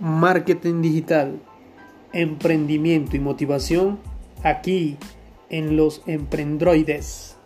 [0.00, 1.40] marketing digital,
[2.12, 3.98] emprendimiento y motivación
[4.42, 4.96] aquí
[5.50, 7.36] en los Emprendroides.